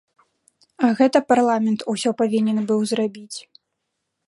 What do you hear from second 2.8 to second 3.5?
зрабіць.